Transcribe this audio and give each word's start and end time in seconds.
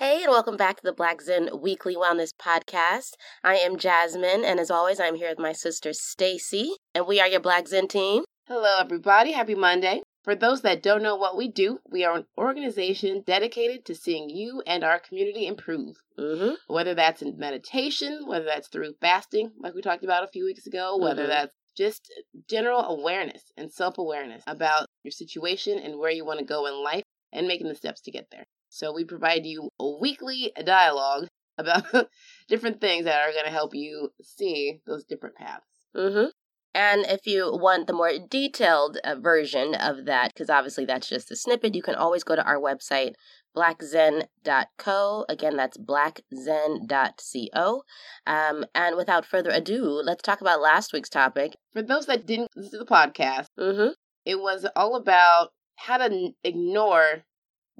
Hey, 0.00 0.22
and 0.22 0.30
welcome 0.30 0.56
back 0.56 0.78
to 0.78 0.82
the 0.82 0.94
Black 0.94 1.20
Zen 1.20 1.50
Weekly 1.60 1.94
Wellness 1.94 2.30
Podcast. 2.32 3.16
I 3.44 3.56
am 3.56 3.76
Jasmine, 3.76 4.46
and 4.46 4.58
as 4.58 4.70
always, 4.70 4.98
I'm 4.98 5.16
here 5.16 5.28
with 5.28 5.38
my 5.38 5.52
sister 5.52 5.92
Stacy, 5.92 6.72
and 6.94 7.06
we 7.06 7.20
are 7.20 7.28
your 7.28 7.40
Black 7.40 7.68
Zen 7.68 7.86
team. 7.86 8.24
Hello, 8.48 8.78
everybody. 8.80 9.32
Happy 9.32 9.54
Monday. 9.54 10.00
For 10.24 10.34
those 10.34 10.62
that 10.62 10.82
don't 10.82 11.02
know 11.02 11.16
what 11.16 11.36
we 11.36 11.48
do, 11.48 11.80
we 11.86 12.02
are 12.02 12.16
an 12.16 12.24
organization 12.38 13.22
dedicated 13.26 13.84
to 13.84 13.94
seeing 13.94 14.30
you 14.30 14.62
and 14.66 14.82
our 14.82 14.98
community 15.00 15.46
improve. 15.46 15.98
Mm-hmm. 16.18 16.54
Whether 16.72 16.94
that's 16.94 17.20
in 17.20 17.38
meditation, 17.38 18.26
whether 18.26 18.46
that's 18.46 18.68
through 18.68 18.94
fasting, 19.02 19.50
like 19.58 19.74
we 19.74 19.82
talked 19.82 20.02
about 20.02 20.24
a 20.24 20.28
few 20.28 20.46
weeks 20.46 20.66
ago, 20.66 20.96
whether 20.96 21.24
Mhm. 21.24 21.28
that's 21.28 21.54
just 21.76 22.10
general 22.48 22.80
awareness 22.86 23.52
and 23.58 23.70
self 23.70 23.98
awareness 23.98 24.44
about 24.46 24.86
your 25.04 25.12
situation 25.12 25.78
and 25.78 25.98
where 25.98 26.10
you 26.10 26.24
want 26.24 26.38
to 26.38 26.44
go 26.46 26.64
in 26.64 26.82
life 26.82 27.04
and 27.32 27.46
making 27.46 27.68
the 27.68 27.74
steps 27.74 28.00
to 28.00 28.10
get 28.10 28.30
there. 28.30 28.46
So 28.70 28.92
we 28.92 29.04
provide 29.04 29.44
you 29.44 29.68
a 29.78 29.90
weekly 30.00 30.52
dialogue 30.64 31.26
about 31.58 31.84
different 32.48 32.80
things 32.80 33.04
that 33.04 33.28
are 33.28 33.32
going 33.32 33.44
to 33.44 33.50
help 33.50 33.74
you 33.74 34.10
see 34.22 34.80
those 34.86 35.04
different 35.04 35.36
paths. 35.36 35.66
Mm-hmm. 35.96 36.28
And 36.72 37.04
if 37.06 37.26
you 37.26 37.50
want 37.52 37.88
the 37.88 37.92
more 37.92 38.12
detailed 38.30 38.96
uh, 39.02 39.16
version 39.16 39.74
of 39.74 40.04
that, 40.06 40.32
because 40.32 40.48
obviously 40.48 40.84
that's 40.84 41.08
just 41.08 41.28
a 41.32 41.36
snippet, 41.36 41.74
you 41.74 41.82
can 41.82 41.96
always 41.96 42.22
go 42.22 42.36
to 42.36 42.46
our 42.46 42.60
website, 42.60 43.14
blackzen.co. 43.56 45.24
Again, 45.28 45.56
that's 45.56 45.76
blackzen.co. 45.78 47.82
Um, 48.26 48.64
and 48.74 48.96
without 48.96 49.24
further 49.26 49.50
ado, 49.50 49.84
let's 50.04 50.22
talk 50.22 50.40
about 50.40 50.60
last 50.60 50.92
week's 50.92 51.08
topic. 51.08 51.56
For 51.72 51.82
those 51.82 52.06
that 52.06 52.26
didn't 52.26 52.48
listen 52.54 52.78
to 52.78 52.84
the 52.84 52.84
podcast, 52.86 53.46
Mm-hmm. 53.58 53.90
it 54.24 54.40
was 54.40 54.66
all 54.76 54.94
about 54.96 55.48
how 55.76 55.96
to 55.98 56.04
n- 56.04 56.34
ignore 56.44 57.22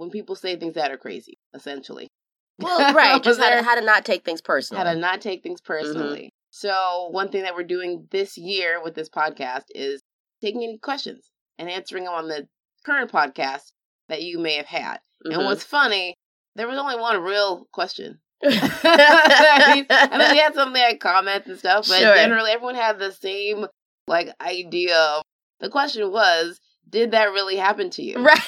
when 0.00 0.08
people 0.10 0.34
say 0.34 0.56
things 0.56 0.74
that 0.74 0.90
are 0.90 0.96
crazy, 0.96 1.34
essentially. 1.54 2.08
Well, 2.62 2.92
right, 2.94 3.22
just 3.22 3.40
how 3.40 3.48
to, 3.50 3.62
how 3.62 3.74
to 3.74 3.80
not 3.84 4.04
take 4.04 4.22
things 4.24 4.40
personally. 4.42 4.84
how 4.84 4.92
to 4.92 4.98
not 4.98 5.20
take 5.22 5.42
things 5.42 5.60
personally. 5.62 6.28
So, 6.50 7.08
one 7.10 7.30
thing 7.30 7.42
that 7.44 7.54
we're 7.54 7.62
doing 7.64 8.06
this 8.10 8.36
year 8.36 8.82
with 8.82 8.94
this 8.94 9.08
podcast 9.08 9.64
is 9.74 10.02
taking 10.42 10.62
any 10.64 10.76
questions 10.78 11.30
and 11.58 11.70
answering 11.70 12.04
them 12.04 12.12
on 12.14 12.28
the 12.28 12.46
current 12.84 13.10
podcast 13.12 13.72
that 14.08 14.22
you 14.22 14.38
may 14.38 14.54
have 14.56 14.66
had. 14.66 14.98
And 15.24 15.34
Mhm. 15.34 15.44
what's 15.46 15.64
funny, 15.64 16.14
there 16.56 16.66
was 16.68 16.78
only 16.78 16.96
one 16.96 17.22
real 17.22 17.66
question. 17.72 18.20
I 18.42 19.72
mean, 19.74 19.86
I 19.90 20.18
mean, 20.18 20.30
we 20.32 20.38
had 20.38 20.54
some 20.54 20.72
like 20.72 21.00
comments 21.00 21.48
and 21.48 21.58
stuff, 21.58 21.86
but 21.88 22.00
Sure. 22.00 22.14
generally 22.14 22.50
everyone 22.50 22.74
had 22.74 22.98
the 22.98 23.12
same 23.12 23.66
like 24.06 24.30
idea. 24.40 25.22
The 25.60 25.68
question 25.70 26.10
was, 26.10 26.58
did 26.88 27.12
that 27.12 27.32
really 27.32 27.56
happen 27.56 27.90
to 27.90 28.02
you? 28.02 28.18
right. 28.22 28.40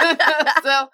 so, 0.62 0.88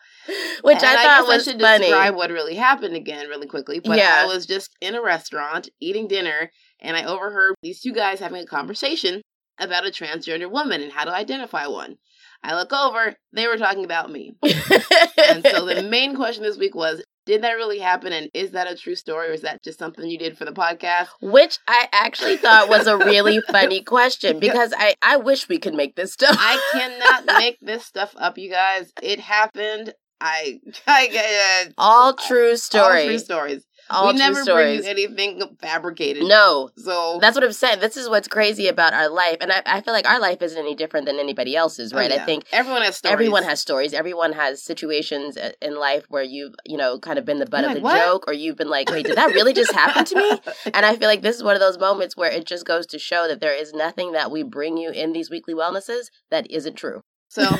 Which 0.62 0.82
I 0.82 1.02
thought 1.02 1.26
was 1.28 1.44
should 1.44 1.60
funny. 1.60 1.84
describe 1.86 2.14
what 2.14 2.30
really 2.30 2.54
happened 2.54 2.96
again, 2.96 3.28
really 3.28 3.46
quickly. 3.46 3.80
But 3.80 3.98
Yeah. 3.98 4.16
I 4.20 4.26
was 4.26 4.46
just 4.46 4.70
in 4.80 4.94
a 4.94 5.02
restaurant 5.02 5.68
eating 5.80 6.08
dinner, 6.08 6.50
and 6.80 6.96
I 6.96 7.04
overheard 7.04 7.54
these 7.62 7.80
two 7.80 7.92
guys 7.92 8.20
having 8.20 8.42
a 8.42 8.46
conversation 8.46 9.22
about 9.58 9.86
a 9.86 9.90
transgender 9.90 10.50
woman 10.50 10.82
and 10.82 10.92
how 10.92 11.04
to 11.04 11.14
identify 11.14 11.66
one. 11.66 11.96
I 12.42 12.54
look 12.54 12.72
over; 12.72 13.14
they 13.32 13.46
were 13.46 13.56
talking 13.56 13.84
about 13.84 14.10
me. 14.10 14.34
And 15.28 15.44
so 15.50 15.64
the 15.66 15.82
main 15.82 16.14
question 16.14 16.42
this 16.44 16.58
week 16.58 16.74
was 16.74 17.02
Did 17.26 17.42
that 17.42 17.52
really 17.52 17.80
happen? 17.80 18.12
And 18.12 18.30
is 18.32 18.52
that 18.52 18.70
a 18.70 18.76
true 18.76 18.94
story 18.94 19.28
or 19.28 19.32
is 19.32 19.42
that 19.42 19.62
just 19.62 19.80
something 19.80 20.08
you 20.08 20.16
did 20.16 20.38
for 20.38 20.44
the 20.44 20.52
podcast? 20.52 21.08
Which 21.20 21.58
I 21.66 21.88
actually 21.92 22.36
thought 22.36 22.68
was 22.68 22.86
a 22.86 22.96
really 22.96 23.40
funny 23.40 23.82
question 23.82 24.38
because 24.40 24.72
I, 24.76 24.94
I 25.02 25.16
wish 25.16 25.48
we 25.48 25.58
could 25.58 25.74
make 25.74 25.96
this 25.96 26.12
stuff. 26.12 26.36
I 26.38 26.60
cannot 26.72 27.26
make 27.38 27.58
this 27.60 27.84
stuff 27.84 28.14
up, 28.16 28.38
you 28.38 28.48
guys. 28.48 28.92
It 29.02 29.18
happened. 29.18 29.92
I, 30.20 30.60
I 30.86 31.66
uh, 31.66 31.72
all 31.76 32.14
true 32.14 32.50
all 32.50 32.56
stories. 32.56 33.06
true 33.06 33.18
stories. 33.18 33.66
All 33.90 34.08
we 34.12 34.18
never 34.18 34.42
stories. 34.42 34.82
bring 34.84 34.96
you 34.98 35.06
anything 35.08 35.56
fabricated. 35.60 36.24
no, 36.24 36.70
So 36.76 37.18
that's 37.20 37.34
what 37.36 37.44
I'm 37.44 37.52
saying. 37.52 37.80
This 37.80 37.96
is 37.96 38.08
what's 38.08 38.28
crazy 38.28 38.66
about 38.68 38.92
our 38.94 39.08
life, 39.08 39.38
and 39.40 39.52
I, 39.52 39.62
I 39.66 39.80
feel 39.80 39.94
like 39.94 40.08
our 40.08 40.20
life 40.20 40.42
isn't 40.42 40.58
any 40.58 40.74
different 40.74 41.06
than 41.06 41.18
anybody 41.18 41.54
else's, 41.54 41.92
Oh, 41.92 41.96
right? 41.96 42.10
I 42.12 42.24
think 42.24 42.44
everyone 42.52 42.82
has 42.82 42.96
stories. 42.96 43.12
everyone 43.12 43.42
has 43.44 43.60
stories. 43.60 43.92
Everyone 43.94 44.32
has 44.32 44.62
situations 44.62 45.38
in 45.62 45.76
life 45.78 46.04
where 46.08 46.22
you've, 46.22 46.54
you 46.64 46.76
know, 46.76 46.98
kind 46.98 47.18
of 47.18 47.24
been 47.24 47.38
the 47.38 47.46
butt 47.46 47.60
You're 47.62 47.70
of 47.70 47.74
like, 47.76 47.82
the 47.82 47.84
"What?" 47.84 48.04
joke, 48.04 48.24
or 48.28 48.32
you've 48.32 48.56
been 48.56 48.70
like, 48.70 48.90
"Wait, 48.90 49.06
did 49.06 49.16
that 49.16 49.32
really 49.34 49.52
just 49.52 49.72
happen 49.72 50.04
to 50.04 50.16
me?" 50.16 50.40
And 50.74 50.84
I 50.84 50.96
feel 50.96 51.08
like 51.08 51.22
this 51.22 51.36
is 51.36 51.42
one 51.44 51.54
of 51.54 51.60
those 51.60 51.78
moments 51.78 52.16
where 52.16 52.30
it 52.30 52.44
just 52.46 52.64
goes 52.66 52.86
to 52.88 52.98
show 52.98 53.28
that 53.28 53.40
there 53.40 53.54
is 53.54 53.72
nothing 53.72 54.12
that 54.12 54.30
we 54.30 54.42
bring 54.42 54.76
you 54.76 54.90
in 54.90 55.12
these 55.12 55.30
weekly 55.30 55.54
wellnesses 55.54 56.10
that 56.30 56.50
isn't 56.50 56.74
true. 56.76 57.02
So 57.28 57.42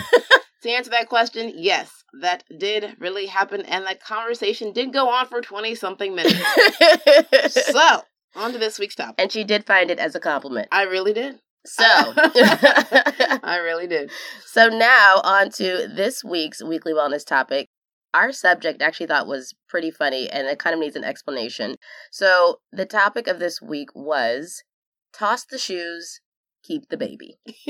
to 0.67 0.73
answer 0.73 0.91
that 0.91 1.09
question, 1.09 1.53
yes, 1.55 1.91
that 2.21 2.45
did 2.59 2.97
really 2.99 3.27
happen, 3.27 3.63
and 3.63 3.87
that 3.87 4.03
conversation 4.03 4.73
did 4.73 4.93
go 4.93 5.09
on 5.09 5.27
for 5.27 5.41
twenty 5.41 5.75
something 5.75 6.15
minutes. 6.15 6.41
so 7.49 8.03
on 8.35 8.53
to 8.53 8.59
this 8.59 8.79
week's 8.79 8.95
topic. 8.95 9.15
and 9.19 9.33
she 9.33 9.45
did 9.45 9.67
find 9.67 9.91
it 9.91 9.99
as 9.99 10.15
a 10.15 10.21
compliment. 10.21 10.69
I 10.71 10.83
really 10.83 11.13
did. 11.13 11.41
So, 11.65 11.85
I 11.85 13.61
really 13.65 13.89
did. 13.89 14.11
so 14.45 14.69
now 14.69 15.21
on 15.25 15.51
to 15.53 15.89
this 15.93 16.23
week's 16.23 16.63
weekly 16.63 16.93
wellness 16.93 17.27
topic. 17.27 17.67
Our 18.15 18.31
subject 18.33 18.81
actually 18.81 19.07
thought 19.09 19.27
was 19.27 19.53
pretty 19.69 19.91
funny 19.91 20.31
and 20.31 20.47
it 20.47 20.59
kind 20.61 20.75
of 20.75 20.81
needs 20.81 20.97
an 20.97 21.05
explanation. 21.05 21.75
So, 22.13 22.61
the 22.73 22.87
topic 22.87 23.27
of 23.27 23.41
this 23.41 23.61
week 23.61 23.89
was 23.95 24.63
toss 25.13 25.45
the 25.45 25.59
shoes, 25.59 26.21
keep 26.67 26.89
the 26.89 26.97
baby. 26.97 27.39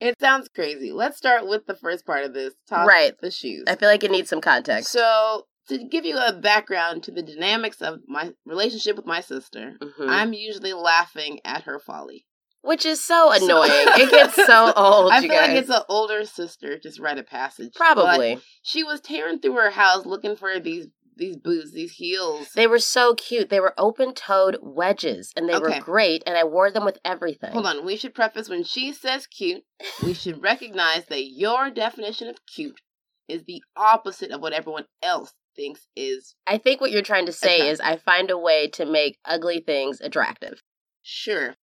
it 0.00 0.18
sounds 0.20 0.48
crazy. 0.54 0.92
Let's 0.92 1.16
start 1.16 1.46
with 1.46 1.66
the 1.66 1.74
first 1.76 2.06
part 2.06 2.24
of 2.24 2.34
this. 2.34 2.54
Toss 2.68 2.86
Right. 2.86 3.12
the 3.20 3.30
shoes. 3.30 3.64
I 3.66 3.76
feel 3.76 3.88
like 3.88 4.04
it 4.04 4.10
needs 4.10 4.28
some 4.30 4.40
context. 4.40 4.90
So 4.90 5.46
to 5.68 5.78
give 5.84 6.04
you 6.04 6.18
a 6.18 6.32
background 6.32 7.02
to 7.04 7.10
the 7.10 7.22
dynamics 7.22 7.80
of 7.80 8.00
my 8.06 8.32
relationship 8.44 8.96
with 8.96 9.06
my 9.06 9.20
sister, 9.20 9.74
Mhm. 9.80 10.08
I'm 10.08 10.32
usually 10.32 10.72
laughing 10.72 11.40
at 11.44 11.62
her 11.62 11.78
folly. 11.78 12.26
Which 12.62 12.86
is 12.86 13.04
so 13.04 13.30
annoying. 13.30 13.70
it 13.72 14.10
gets 14.10 14.34
so 14.46 14.72
old, 14.74 15.12
I 15.12 15.16
you 15.16 15.28
feel 15.28 15.38
guys. 15.38 15.48
like 15.48 15.58
it's 15.58 15.68
an 15.70 15.82
older 15.88 16.24
sister 16.24 16.78
just 16.78 16.98
rite 16.98 17.18
of 17.18 17.26
passage. 17.26 17.72
But 17.78 17.94
Probably. 17.94 18.40
she 18.62 18.82
was 18.82 19.02
tearing 19.02 19.38
through 19.40 19.54
her 19.56 19.70
house 19.70 20.06
looking 20.06 20.34
for 20.34 20.58
these 20.58 20.86
these 21.16 21.36
boots, 21.36 21.72
these 21.72 21.92
heels. 21.92 22.48
They 22.54 22.66
were 22.66 22.78
so 22.78 23.14
cute. 23.14 23.48
They 23.50 23.60
were 23.60 23.74
open 23.78 24.14
toed 24.14 24.58
wedges 24.60 25.32
and 25.36 25.48
they 25.48 25.54
Okay. 25.54 25.78
were 25.78 25.84
great, 25.84 26.22
and 26.26 26.36
I 26.36 26.44
wore 26.44 26.70
them 26.70 26.84
with 26.84 26.98
everything. 27.04 27.52
Hold 27.52 27.66
on, 27.66 27.84
we 27.84 27.96
should 27.96 28.14
preface 28.14 28.48
when 28.48 28.64
she 28.64 28.92
says 28.92 29.26
cute, 29.26 29.64
we 30.04 30.14
should 30.14 30.42
recognize 30.42 31.06
that 31.06 31.24
your 31.30 31.70
definition 31.70 32.28
of 32.28 32.44
cute 32.46 32.80
is 33.28 33.44
the 33.44 33.62
opposite 33.76 34.30
of 34.30 34.40
what 34.40 34.52
everyone 34.52 34.84
else 35.02 35.32
thinks 35.56 35.86
is 35.96 36.34
I 36.46 36.58
think 36.58 36.80
what 36.80 36.90
you're 36.90 37.02
trying 37.02 37.26
to 37.26 37.32
say 37.32 37.56
Attractive. 37.60 37.72
is 37.72 37.80
I 37.80 37.96
find 37.96 38.30
a 38.30 38.36
way 38.38 38.68
to 38.68 38.84
make 38.84 39.18
ugly 39.24 39.60
things 39.60 40.00
attractive. 40.00 40.60
sure. 41.02 41.54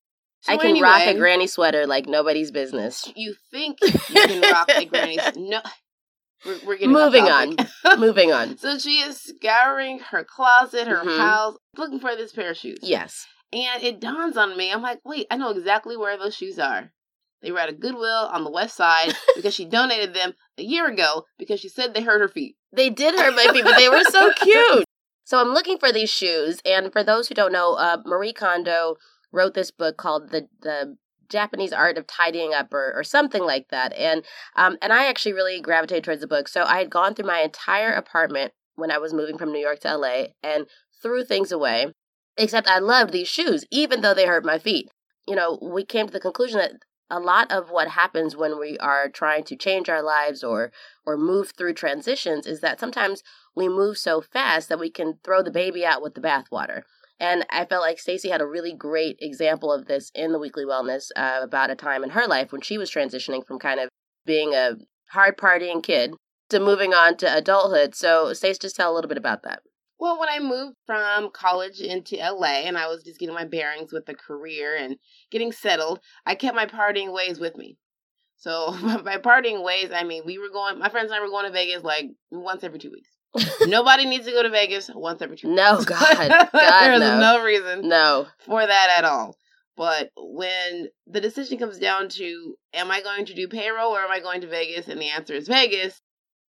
So 0.44 0.54
I 0.54 0.58
can 0.58 0.82
rock 0.82 1.04
a 1.06 1.14
granny 1.14 1.46
sweater 1.46 1.86
like 1.86 2.08
nobody's 2.08 2.50
business. 2.50 3.12
You 3.16 3.36
think 3.52 3.78
you 4.10 4.22
can 4.26 4.42
rock 4.42 4.70
a 4.76 4.86
granny's 4.86 5.22
no 5.36 5.62
we're, 6.46 6.60
we're 6.66 6.76
getting 6.78 6.92
Moving 6.92 7.26
on. 7.26 7.56
Moving 8.00 8.32
on. 8.32 8.58
So 8.58 8.78
she 8.78 9.00
is 9.00 9.20
scouring 9.22 10.00
her 10.12 10.24
closet, 10.24 10.88
her 10.88 11.04
Mhm. 11.04 11.18
house, 11.18 11.58
looking 11.78 12.00
for 12.00 12.16
this 12.16 12.32
pair 12.34 12.52
of 12.52 12.58
shoes. 12.58 12.80
Yes. 12.82 13.26
And 13.54 13.84
it 13.84 14.00
dawns 14.00 14.38
on 14.38 14.56
me, 14.58 14.72
I'm 14.72 14.82
like, 14.82 15.00
wait, 15.04 15.28
I 15.30 15.38
know 15.38 15.50
exactly 15.50 15.98
where 15.98 16.18
those 16.18 16.36
shoes 16.36 16.58
are. 16.58 16.92
They 17.42 17.52
were 17.52 17.60
at 17.60 17.70
a 17.70 17.74
Goodwill 17.74 18.30
on 18.32 18.44
the 18.44 18.52
west 18.52 18.76
side 18.76 19.14
because 19.36 19.54
she 19.54 19.66
donated 19.66 20.14
them 20.14 20.34
a 20.58 20.64
year 20.64 20.88
ago 20.88 21.26
because 21.38 21.60
she 21.60 21.70
said 21.70 21.94
they 21.94 22.04
hurt 22.04 22.22
her 22.22 22.28
feet. 22.30 22.56
They 22.72 22.90
did 22.90 23.16
hurt 23.16 23.36
my 23.36 23.52
feet, 23.52 23.64
but 23.64 23.78
they 23.78 23.90
were 23.90 24.04
so 24.04 24.32
cute. 24.34 24.86
So 25.24 25.40
I'm 25.40 25.54
looking 25.54 25.78
for 25.78 25.94
these 25.94 26.10
shoes, 26.10 26.60
and 26.66 26.92
for 26.92 27.06
those 27.06 27.30
who 27.30 27.36
don't 27.36 27.54
know, 27.54 27.76
uh, 27.76 27.98
Marie 28.06 28.34
Kondo 28.34 28.98
wrote 29.32 29.54
this 29.54 29.72
book 29.72 29.96
called 29.96 30.30
the 30.32 30.50
the 30.62 30.98
Japanese 31.32 31.74
Art 31.74 31.98
of 31.98 32.08
Tidying 32.08 32.54
Up, 32.54 32.74
or, 32.74 32.94
or 32.96 33.04
something 33.04 33.44
like 33.44 33.70
that. 33.70 33.94
And 33.94 34.24
um, 34.56 34.78
and 34.82 34.94
I 34.94 35.08
actually 35.08 35.34
really 35.34 35.62
gravitated 35.62 36.04
towards 36.04 36.22
the 36.22 36.28
book. 36.28 36.48
So 36.48 36.64
I 36.64 36.80
had 36.80 36.90
gone 36.90 37.16
through 37.16 37.28
my 37.28 37.40
entire 37.40 37.92
apartment 37.92 38.54
when 38.76 38.92
I 38.92 38.98
was 38.98 39.14
moving 39.14 39.38
from 39.38 39.52
New 39.52 39.60
York 39.60 39.80
to 39.82 39.98
LA 39.98 40.26
and 40.44 40.68
threw 41.02 41.24
things 41.24 41.52
away. 41.52 41.88
Except 42.38 42.68
I 42.68 42.80
loved 42.80 43.12
these 43.12 43.28
shoes, 43.28 43.66
even 43.72 44.02
though 44.02 44.14
they 44.14 44.26
hurt 44.26 44.46
my 44.46 44.58
feet. 44.58 44.90
You 45.28 45.36
know, 45.36 45.60
we 45.62 45.84
came 45.84 46.08
to 46.08 46.14
the 46.14 46.20
conclusion 46.20 46.60
that 46.60 46.74
a 47.12 47.20
lot 47.20 47.52
of 47.52 47.70
what 47.70 47.90
happens 47.90 48.38
when 48.38 48.58
we 48.58 48.78
are 48.80 49.10
trying 49.10 49.44
to 49.44 49.56
change 49.58 49.90
our 49.90 50.02
lives 50.02 50.44
or 50.44 50.72
or 51.06 51.18
move 51.18 51.52
through 51.58 51.74
transitions 51.74 52.48
is 52.48 52.62
that 52.62 52.80
sometimes 52.80 53.22
we 53.54 53.68
move 53.68 53.98
so 53.98 54.22
fast 54.22 54.70
that 54.70 54.80
we 54.80 54.90
can 54.90 55.20
throw 55.24 55.44
the 55.44 55.52
baby 55.52 55.86
out 55.86 56.02
with 56.02 56.16
the 56.16 56.22
bathwater. 56.22 56.84
And 57.22 57.46
I 57.52 57.66
felt 57.66 57.84
like 57.84 58.00
Stacey 58.00 58.30
had 58.30 58.42
a 58.42 58.48
really 58.48 58.74
great 58.74 59.18
example 59.20 59.72
of 59.72 59.86
this 59.86 60.12
in 60.16 60.32
the 60.32 60.40
weekly 60.40 60.66
wellness 60.66 61.10
uh, 61.16 61.42
about 61.44 61.70
a 61.70 61.76
time 61.76 62.04
in 62.04 62.10
her 62.10 62.26
life 62.26 62.52
when 62.52 62.62
she 62.62 62.80
was 62.80 62.90
transitioning 62.90 63.46
from 63.46 63.60
kind 63.60 63.80
of 63.80 63.90
being 64.26 64.56
a 64.56 64.78
hard 65.12 65.38
partying 65.38 65.84
kid 65.84 66.16
to 66.50 66.60
moving 66.60 66.96
on 66.96 67.16
to 67.18 67.38
adulthood. 67.38 67.94
So, 67.94 68.34
Stacey, 68.34 68.58
just 68.64 68.76
tell 68.76 68.92
a 68.92 68.96
little 68.96 69.08
bit 69.08 69.20
about 69.20 69.44
that. 69.44 69.62
Well, 70.00 70.20
when 70.20 70.30
I 70.30 70.40
moved 70.40 70.78
from 70.88 71.30
college 71.32 71.80
into 71.80 72.16
LA 72.16 72.64
and 72.66 72.76
I 72.76 72.88
was 72.88 73.04
just 73.04 73.20
getting 73.20 73.36
my 73.36 73.46
bearings 73.46 73.94
with 73.94 74.10
a 74.10 74.16
career 74.16 74.76
and 74.76 74.96
getting 75.30 75.52
settled, 75.52 76.00
I 76.26 76.34
kept 76.34 76.56
my 76.56 76.66
partying 76.66 77.14
ways 77.14 77.40
with 77.40 77.56
me. 77.56 77.78
So 78.38 78.72
by 79.06 79.18
partying 79.18 79.64
ways, 79.64 79.92
I 79.94 80.04
mean 80.04 80.24
we 80.26 80.40
were 80.40 80.50
going. 80.52 80.80
My 80.80 80.90
friends 80.90 81.12
and 81.12 81.14
I 81.14 81.22
were 81.22 81.30
going 81.30 81.46
to 81.46 81.52
Vegas 81.52 81.84
like 81.84 82.06
once 82.32 82.64
every 82.64 82.80
two 82.80 82.90
weeks. 82.90 83.12
Nobody 83.62 84.06
needs 84.06 84.26
to 84.26 84.32
go 84.32 84.44
to 84.44 84.50
Vegas 84.50 84.90
once 84.94 85.22
every 85.22 85.38
two. 85.38 85.54
No, 85.54 85.74
months. 85.74 85.86
God. 85.86 86.00
God, 86.30 86.50
There's 86.52 87.00
no. 87.00 87.20
no 87.20 87.44
reason 87.44 87.88
no. 87.88 88.28
for 88.40 88.66
that 88.66 88.96
at 88.98 89.06
all. 89.06 89.36
But 89.78 90.12
when 90.18 90.90
the 91.08 91.22
decision 91.22 91.58
comes 91.58 91.80
down 91.80 92.10
to, 92.10 92.56
am 92.74 92.92
I 92.92 93.02
going 93.02 93.26
to 93.26 93.34
do 93.34 93.48
payroll 93.48 93.96
or 93.96 94.02
am 94.02 94.12
I 94.12 94.20
going 94.20 94.42
to 94.42 94.48
Vegas? 94.48 94.88
And 94.88 95.02
the 95.02 95.10
answer 95.10 95.34
is 95.34 95.48
Vegas, 95.48 96.02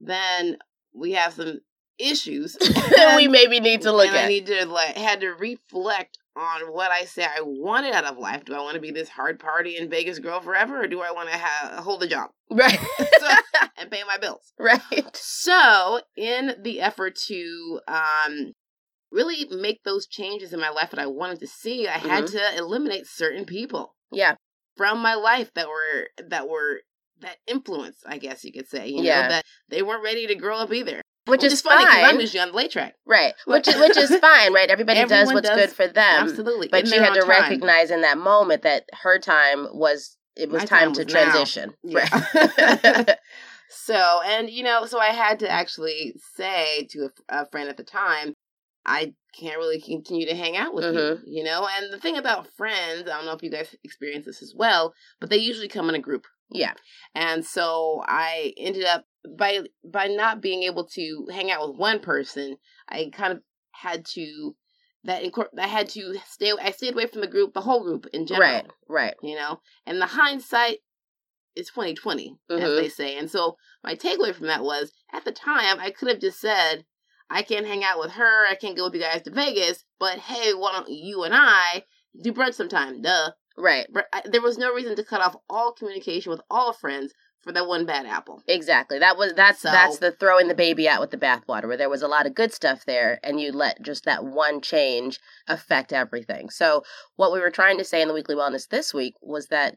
then 0.00 0.56
we 0.94 1.12
have 1.12 1.34
some 1.34 1.60
issues. 1.98 2.54
That 2.54 3.14
we 3.16 3.28
maybe 3.28 3.60
need 3.60 3.82
to 3.82 3.92
look 3.92 4.08
at. 4.08 4.24
I 4.24 4.28
need 4.28 4.46
to 4.46 4.66
like 4.66 4.96
had 4.96 5.20
to 5.20 5.30
reflect 5.30 6.18
on 6.40 6.72
what 6.72 6.90
I 6.90 7.04
say 7.04 7.24
I 7.24 7.40
wanted 7.42 7.92
out 7.94 8.04
of 8.04 8.16
life. 8.18 8.44
Do 8.44 8.54
I 8.54 8.60
want 8.62 8.74
to 8.74 8.80
be 8.80 8.90
this 8.90 9.08
hard 9.08 9.38
party 9.38 9.76
in 9.76 9.90
Vegas 9.90 10.18
girl 10.18 10.40
forever, 10.40 10.82
or 10.82 10.86
do 10.86 11.00
I 11.00 11.10
want 11.12 11.28
to 11.30 11.36
ha- 11.38 11.80
hold 11.82 12.02
a 12.02 12.06
job 12.08 12.30
right. 12.50 12.78
So- 13.18 13.28
and 13.78 13.90
pay 13.90 14.02
my 14.06 14.16
bills? 14.18 14.52
right. 14.58 15.10
So, 15.14 16.00
in 16.16 16.54
the 16.62 16.80
effort 16.80 17.16
to 17.28 17.80
um, 17.88 18.52
really 19.12 19.46
make 19.50 19.82
those 19.84 20.06
changes 20.06 20.52
in 20.52 20.60
my 20.60 20.70
life 20.70 20.90
that 20.90 21.00
I 21.00 21.06
wanted 21.06 21.40
to 21.40 21.46
see, 21.46 21.86
I 21.88 21.98
had 21.98 22.26
to 22.28 22.56
eliminate 22.56 23.06
certain 23.06 23.44
people 23.44 23.94
Yeah. 24.10 24.34
from 24.76 24.98
my 25.00 25.14
life 25.14 25.50
that 25.54 25.68
were 25.68 26.08
that 26.28 26.48
were 26.48 26.80
that 27.20 27.36
influence, 27.46 27.98
I 28.06 28.16
guess 28.16 28.44
you 28.44 28.52
could 28.52 28.66
say. 28.66 28.88
You 28.88 29.02
Yeah. 29.02 29.22
know 29.22 29.28
that 29.28 29.44
they 29.68 29.82
weren't 29.82 30.02
ready 30.04 30.26
to 30.26 30.34
grow 30.34 30.56
up 30.56 30.72
either. 30.72 31.02
Which, 31.26 31.44
is, 31.44 31.60
funny 31.62 31.84
because 31.84 31.96
I'm 31.98 32.04
fine. 32.12 32.20
usually 32.20 32.40
on 32.40 32.48
the 32.48 32.54
late 32.56 32.70
track. 32.70 32.94
Right. 33.06 33.34
Which 33.46 33.68
is 33.68 33.76
which 33.76 33.96
is 33.96 34.08
fine, 34.16 34.52
right? 34.52 34.68
Everybody 34.70 35.04
does 35.04 35.32
what's 35.32 35.48
does- 35.48 35.56
good 35.58 35.70
for 35.70 35.86
them. 35.86 36.28
Absolutely, 36.28 36.68
But 36.68 36.88
she 36.88 36.96
had 36.96 37.14
to 37.14 37.20
time. 37.20 37.28
recognize 37.28 37.90
in 37.90 38.00
that 38.00 38.18
moment 38.18 38.62
that 38.62 38.84
her 39.02 39.18
time 39.18 39.66
was 39.72 40.16
it 40.36 40.48
was 40.50 40.64
time, 40.64 40.86
time 40.86 40.92
to 40.94 41.04
was 41.04 41.12
transition. 41.12 41.74
Yeah. 41.82 42.08
Right. 42.74 43.08
So, 43.72 44.20
and 44.24 44.50
you 44.50 44.64
know, 44.64 44.84
so 44.86 44.98
I 44.98 45.10
had 45.10 45.38
to 45.40 45.48
actually 45.48 46.14
say 46.34 46.88
to 46.90 47.08
a, 47.30 47.42
a 47.42 47.46
friend 47.50 47.68
at 47.68 47.76
the 47.76 47.84
time, 47.84 48.34
I 48.84 49.14
can't 49.38 49.58
really 49.58 49.80
continue 49.80 50.26
to 50.26 50.34
hang 50.34 50.56
out 50.56 50.74
with 50.74 50.86
Mhm. 50.86 51.20
you, 51.24 51.38
you 51.38 51.44
know? 51.44 51.68
And 51.76 51.92
the 51.92 51.98
thing 52.00 52.16
about 52.16 52.48
friends, 52.56 53.02
I 53.08 53.16
don't 53.16 53.26
know 53.26 53.32
if 53.32 53.42
you 53.44 53.50
guys 53.50 53.74
experience 53.84 54.26
this 54.26 54.42
as 54.42 54.54
well, 54.56 54.92
but 55.20 55.30
they 55.30 55.36
usually 55.36 55.68
come 55.68 55.88
in 55.88 55.94
a 55.94 56.00
group. 56.00 56.26
Yeah. 56.50 56.74
And 57.14 57.44
so 57.44 58.02
I 58.06 58.52
ended 58.56 58.84
up 58.84 59.04
by 59.38 59.60
by 59.84 60.06
not 60.06 60.40
being 60.40 60.62
able 60.64 60.86
to 60.94 61.26
hang 61.32 61.50
out 61.50 61.68
with 61.68 61.78
one 61.78 62.00
person, 62.00 62.56
I 62.88 63.10
kind 63.12 63.32
of 63.32 63.42
had 63.72 64.04
to 64.14 64.56
that 65.04 65.22
incor- 65.22 65.48
I 65.58 65.66
had 65.66 65.88
to 65.90 66.14
stay 66.26 66.52
I 66.60 66.70
stayed 66.72 66.92
away 66.94 67.06
from 67.06 67.20
the 67.22 67.26
group, 67.26 67.54
the 67.54 67.60
whole 67.62 67.82
group 67.82 68.06
in 68.12 68.26
general 68.26 68.50
Right. 68.50 68.66
Right. 68.88 69.14
you 69.22 69.34
know 69.34 69.60
and 69.86 70.00
the 70.00 70.06
hindsight 70.06 70.78
is 71.56 71.68
2020 71.68 72.36
as 72.50 72.60
Mhm. 72.60 72.76
they 72.76 72.88
say 72.88 73.16
and 73.16 73.30
so 73.30 73.56
my 73.82 73.94
takeaway 73.94 74.34
from 74.34 74.46
that 74.46 74.62
was 74.62 74.92
at 75.12 75.24
the 75.24 75.32
time 75.32 75.78
i 75.80 75.90
could 75.90 76.08
have 76.08 76.20
just 76.20 76.38
said 76.38 76.84
i 77.28 77.42
can't 77.42 77.66
hang 77.66 77.82
out 77.82 77.98
with 77.98 78.12
her 78.12 78.46
i 78.46 78.54
can't 78.54 78.76
go 78.76 78.84
with 78.84 78.94
you 78.94 79.00
guys 79.00 79.22
to 79.22 79.30
vegas 79.30 79.84
but 79.98 80.18
hey 80.18 80.54
why 80.54 80.72
don't 80.72 80.88
you 80.90 81.24
and 81.24 81.34
i 81.34 81.84
do 82.22 82.32
brunch 82.32 82.54
sometime 82.54 83.02
duh 83.02 83.30
Right. 83.60 83.86
but 83.92 84.06
I, 84.12 84.22
there 84.24 84.42
was 84.42 84.58
no 84.58 84.72
reason 84.72 84.96
to 84.96 85.04
cut 85.04 85.20
off 85.20 85.36
all 85.48 85.72
communication 85.72 86.30
with 86.30 86.40
all 86.50 86.72
friends 86.72 87.12
for 87.40 87.52
that 87.52 87.66
one 87.66 87.86
bad 87.86 88.04
apple 88.06 88.42
Exactly. 88.46 88.98
That 88.98 89.16
was 89.16 89.32
that's 89.34 89.60
So- 89.60 89.70
that's 89.70 89.98
the 89.98 90.12
throwing 90.12 90.48
the 90.48 90.54
baby 90.54 90.88
out 90.88 91.00
with 91.00 91.10
the 91.10 91.16
bathwater, 91.16 91.66
where 91.68 91.76
there 91.76 91.88
was 91.88 92.02
a 92.02 92.08
lot 92.08 92.26
of 92.26 92.34
good 92.34 92.52
stuff 92.52 92.84
there, 92.84 93.18
and 93.22 93.40
you 93.40 93.52
let 93.52 93.82
just 93.82 94.04
that 94.04 94.24
one 94.24 94.60
change 94.60 95.18
affect 95.48 95.92
everything. 95.92 96.50
So 96.50 96.82
what 97.16 97.32
we 97.32 97.40
were 97.40 97.50
trying 97.50 97.78
to 97.78 97.84
say 97.84 98.02
in 98.02 98.08
the 98.08 98.14
weekly 98.14 98.34
wellness 98.34 98.68
this 98.68 98.92
week 98.92 99.14
was 99.22 99.46
that 99.46 99.76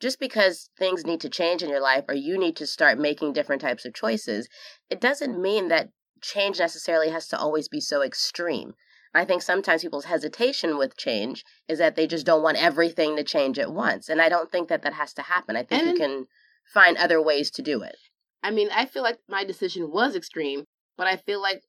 just 0.00 0.20
because 0.20 0.70
things 0.78 1.04
need 1.04 1.20
to 1.20 1.28
change 1.28 1.62
in 1.62 1.68
your 1.68 1.80
life, 1.80 2.04
or 2.08 2.14
you 2.14 2.38
need 2.38 2.56
to 2.56 2.66
start 2.66 2.98
making 2.98 3.32
different 3.32 3.60
types 3.60 3.84
of 3.84 3.94
choices, 3.94 4.48
it 4.88 5.00
doesn't 5.00 5.40
mean 5.40 5.68
that 5.68 5.88
change 6.22 6.58
necessarily 6.58 7.10
has 7.10 7.26
to 7.28 7.38
always 7.38 7.68
be 7.68 7.80
so 7.80 8.02
extreme. 8.02 8.74
I 9.18 9.24
think 9.24 9.42
sometimes 9.42 9.82
people's 9.82 10.04
hesitation 10.06 10.78
with 10.78 10.96
change 10.96 11.44
is 11.68 11.78
that 11.78 11.96
they 11.96 12.06
just 12.06 12.26
don't 12.26 12.42
want 12.42 12.62
everything 12.62 13.16
to 13.16 13.24
change 13.24 13.58
at 13.58 13.72
once, 13.72 14.08
and 14.08 14.20
I 14.22 14.28
don't 14.28 14.50
think 14.50 14.68
that 14.68 14.82
that 14.82 14.94
has 14.94 15.12
to 15.14 15.22
happen. 15.22 15.56
I 15.56 15.62
think 15.62 15.82
you 15.84 15.94
can 15.94 16.26
find 16.72 16.96
other 16.96 17.20
ways 17.22 17.50
to 17.52 17.62
do 17.62 17.82
it. 17.82 17.96
i 18.42 18.50
mean 18.50 18.68
i 18.72 18.84
feel 18.86 19.02
like 19.02 19.18
my 19.28 19.42
decision 19.44 19.90
was 19.90 20.14
extreme 20.14 20.64
but 20.98 21.06
i 21.06 21.16
feel 21.16 21.40
like 21.42 21.62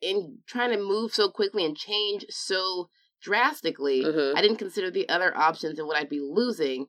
in 0.00 0.38
trying 0.46 0.70
to 0.70 0.76
move 0.76 1.12
so 1.14 1.28
quickly 1.30 1.64
and 1.64 1.76
change 1.76 2.24
so 2.30 2.88
drastically 3.22 4.04
Mhm. 4.04 4.36
I 4.36 4.42
didn't 4.42 4.58
consider 4.58 4.90
the 4.90 5.08
other 5.08 5.36
options 5.36 5.78
and 5.78 5.86
what 5.88 5.96
I'd 5.96 6.08
be 6.08 6.20
losing, 6.20 6.86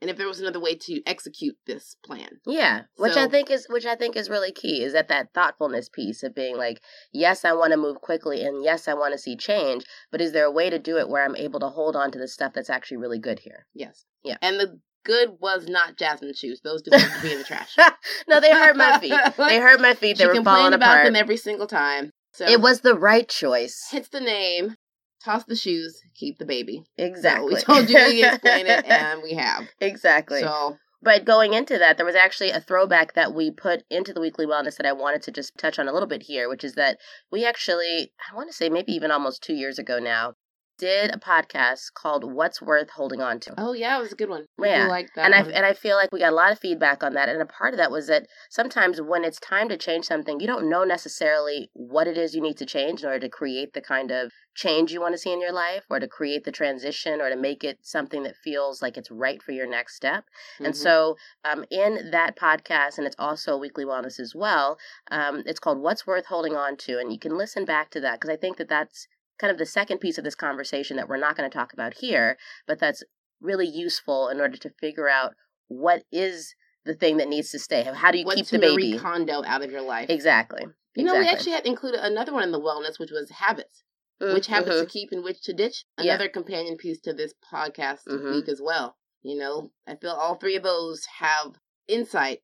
and 0.00 0.10
if 0.10 0.16
there 0.16 0.26
was 0.28 0.40
another 0.40 0.60
way 0.60 0.74
to 0.74 1.02
execute 1.06 1.56
this 1.66 1.96
plan. 2.04 2.40
Yeah, 2.46 2.82
which 2.96 3.16
I 3.16 3.28
think 3.28 3.50
is 3.50 3.66
which 3.68 3.86
I 3.86 3.94
think 3.94 4.16
is 4.16 4.30
really 4.30 4.52
key 4.52 4.82
is 4.82 4.92
that 4.92 5.08
that 5.08 5.32
thoughtfulness 5.34 5.88
piece 5.88 6.22
of 6.22 6.34
being 6.34 6.56
like, 6.56 6.80
yes, 7.12 7.44
I 7.44 7.52
want 7.52 7.72
to 7.72 7.76
move 7.76 8.00
quickly 8.00 8.42
and 8.44 8.64
yes, 8.64 8.88
I 8.88 8.94
want 8.94 9.12
to 9.12 9.18
see 9.18 9.36
change, 9.36 9.84
but 10.10 10.20
is 10.20 10.32
there 10.32 10.44
a 10.44 10.50
way 10.50 10.70
to 10.70 10.78
do 10.78 10.98
it 10.98 11.08
where 11.08 11.24
I'm 11.24 11.36
able 11.36 11.60
to 11.60 11.68
hold 11.68 11.96
on 11.96 12.10
to 12.12 12.18
the 12.18 12.28
stuff 12.28 12.52
that's 12.54 12.70
actually 12.70 12.98
really 12.98 13.18
good 13.18 13.40
here? 13.40 13.66
Yes. 13.74 14.04
Yeah. 14.24 14.36
And 14.42 14.58
the 14.58 14.78
good 15.04 15.36
was 15.40 15.66
not 15.66 15.96
Jasmine 15.96 16.34
shoes; 16.34 16.60
those 16.62 16.82
deserve 16.82 17.12
to 17.12 17.22
be 17.22 17.32
in 17.32 17.38
the 17.38 17.44
trash. 17.44 17.74
no, 18.28 18.40
they 18.40 18.50
hurt 18.52 18.76
my 18.76 18.98
feet. 18.98 19.14
They 19.38 19.58
hurt 19.58 19.80
my 19.80 19.94
feet. 19.94 20.18
They 20.18 20.24
she 20.24 20.28
were 20.28 20.34
complained 20.34 20.56
falling 20.58 20.74
about 20.74 20.90
apart. 20.92 21.06
them 21.06 21.16
every 21.16 21.36
single 21.36 21.66
time. 21.66 22.10
So 22.32 22.46
It 22.46 22.60
was 22.60 22.80
the 22.82 22.94
right 22.94 23.28
choice. 23.28 23.88
hits 23.90 24.08
the 24.08 24.20
name. 24.20 24.76
Toss 25.24 25.44
the 25.44 25.56
shoes, 25.56 26.00
keep 26.14 26.38
the 26.38 26.46
baby. 26.46 26.84
So 26.98 27.04
Exactly. 27.04 27.54
we 27.54 27.60
told 27.60 27.90
you 27.90 27.96
we 27.96 28.24
explain 28.24 28.66
it, 28.66 28.84
and 28.88 29.22
we 29.22 29.34
have. 29.34 29.68
exactly. 29.80 30.40
So 30.40 30.78
But 31.02 31.24
going 31.24 31.52
into 31.52 31.78
that, 31.78 31.96
there 31.96 32.06
was 32.06 32.14
actually 32.14 32.50
a 32.50 32.60
throwback 32.60 33.14
that 33.14 33.34
we 33.34 33.50
put 33.50 33.84
into 33.90 34.12
the 34.12 34.20
weekly 34.20 34.46
wellness 34.46 34.76
that 34.76 34.86
I 34.86 34.92
wanted 34.92 35.22
to 35.22 35.30
just 35.32 35.56
touch 35.58 35.78
on 35.78 35.88
a 35.88 35.92
little 35.92 36.08
bit 36.08 36.22
here, 36.24 36.48
which 36.48 36.64
is 36.64 36.74
that 36.74 36.98
we 37.30 37.44
actually, 37.44 38.12
I 38.30 38.34
want 38.34 38.48
to 38.50 38.56
say 38.56 38.68
maybe 38.68 38.92
even 38.92 39.10
almost 39.10 39.42
two 39.42 39.54
years 39.54 39.78
ago 39.78 39.98
now, 39.98 40.34
did 40.80 41.14
a 41.14 41.18
podcast 41.18 41.92
called 41.94 42.24
What's 42.24 42.60
Worth 42.62 42.90
Holding 42.90 43.20
On 43.20 43.38
to. 43.40 43.54
Oh 43.58 43.74
yeah, 43.74 43.98
it 43.98 44.00
was 44.00 44.12
a 44.12 44.16
good 44.16 44.30
one. 44.30 44.46
Yeah. 44.58 44.86
liked 44.88 45.14
that 45.14 45.26
and 45.26 45.34
I 45.34 45.40
and 45.40 45.66
I 45.66 45.74
feel 45.74 45.96
like 45.96 46.10
we 46.12 46.20
got 46.20 46.32
a 46.32 46.36
lot 46.36 46.52
of 46.52 46.58
feedback 46.58 47.02
on 47.04 47.12
that, 47.14 47.28
and 47.28 47.40
a 47.40 47.46
part 47.46 47.74
of 47.74 47.78
that 47.78 47.90
was 47.90 48.06
that 48.06 48.26
sometimes 48.50 49.00
when 49.00 49.22
it's 49.24 49.38
time 49.38 49.68
to 49.68 49.76
change 49.76 50.06
something, 50.06 50.40
you 50.40 50.46
don't 50.46 50.68
know 50.68 50.84
necessarily 50.84 51.70
what 51.74 52.06
it 52.06 52.16
is 52.16 52.34
you 52.34 52.40
need 52.40 52.56
to 52.58 52.66
change 52.66 53.02
in 53.02 53.08
order 53.08 53.20
to 53.20 53.28
create 53.28 53.74
the 53.74 53.80
kind 53.82 54.10
of 54.10 54.32
change 54.54 54.90
you 54.92 55.00
want 55.00 55.14
to 55.14 55.18
see 55.18 55.32
in 55.32 55.40
your 55.40 55.52
life, 55.52 55.84
or 55.90 56.00
to 56.00 56.08
create 56.08 56.44
the 56.44 56.52
transition, 56.52 57.20
or 57.20 57.28
to 57.30 57.36
make 57.36 57.62
it 57.62 57.78
something 57.82 58.22
that 58.24 58.36
feels 58.36 58.80
like 58.82 58.96
it's 58.96 59.10
right 59.10 59.42
for 59.42 59.52
your 59.52 59.66
next 59.68 59.94
step. 59.96 60.24
And 60.58 60.74
Mhm. 60.74 60.76
so, 60.76 61.16
um, 61.44 61.64
in 61.70 62.10
that 62.10 62.36
podcast, 62.36 62.96
and 62.98 63.06
it's 63.06 63.16
also 63.18 63.56
Weekly 63.56 63.84
Wellness 63.84 64.18
as 64.18 64.34
well, 64.34 64.78
um, 65.10 65.42
it's 65.46 65.60
called 65.60 65.78
What's 65.78 66.06
Worth 66.06 66.26
Holding 66.26 66.56
On 66.56 66.76
to. 66.78 66.98
And 66.98 67.12
you 67.12 67.18
can 67.18 67.36
listen 67.36 67.64
back 67.64 67.90
to 67.90 68.00
that 68.00 68.14
because 68.20 68.30
I 68.30 68.36
think 68.36 68.56
that 68.56 68.68
that's 68.68 69.06
kind 69.40 69.50
of 69.50 69.58
the 69.58 69.66
second 69.66 69.98
piece 69.98 70.18
of 70.18 70.24
this 70.24 70.34
conversation 70.34 70.96
that 70.96 71.08
we're 71.08 71.16
not 71.16 71.36
going 71.36 71.48
to 71.50 71.56
talk 71.56 71.72
about 71.72 71.94
here, 71.94 72.36
but 72.66 72.78
that's 72.78 73.02
really 73.40 73.66
useful 73.66 74.28
in 74.28 74.40
order 74.40 74.56
to 74.58 74.70
figure 74.78 75.08
out 75.08 75.32
what 75.68 76.02
is 76.12 76.54
the 76.84 76.94
thing 76.94 77.16
that 77.16 77.28
needs 77.28 77.50
to 77.50 77.58
stay. 77.58 77.82
How 77.82 78.10
do 78.10 78.18
you 78.18 78.24
What's 78.24 78.50
keep 78.50 78.60
the 78.60 78.68
Marie 78.70 78.92
baby? 78.92 78.98
Kondo 78.98 79.42
out 79.44 79.62
of 79.62 79.70
your 79.70 79.80
life? 79.82 80.10
Exactly. 80.10 80.64
You 80.94 81.04
know, 81.04 81.18
we 81.18 81.28
actually 81.28 81.52
had 81.52 81.66
included 81.66 82.00
another 82.04 82.32
one 82.32 82.42
in 82.42 82.52
the 82.52 82.60
wellness, 82.60 82.98
which 82.98 83.10
was 83.10 83.30
habits. 83.30 83.82
which 84.22 84.48
habits 84.48 84.76
Mhm. 84.76 84.80
to 84.80 84.86
keep 84.86 85.12
and 85.12 85.24
which 85.24 85.40
to 85.44 85.54
ditch. 85.54 85.86
Yeah. 85.96 86.12
Another 86.16 86.28
companion 86.28 86.76
piece 86.76 87.00
to 87.00 87.14
this 87.14 87.32
podcast 87.50 88.00
Mhm. 88.06 88.34
week 88.34 88.48
as 88.50 88.60
well. 88.60 88.98
You 89.22 89.38
know, 89.38 89.72
I 89.86 89.96
feel 89.96 90.10
all 90.10 90.34
three 90.34 90.56
of 90.56 90.62
those 90.62 91.06
have 91.20 91.54
insight 91.88 92.42